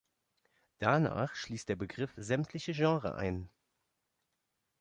Danach 0.79 1.35
schließt 1.35 1.69
der 1.69 1.75
Begriff 1.75 2.11
sämtliche 2.17 2.71
Genres 2.73 3.13
ein. 3.13 3.51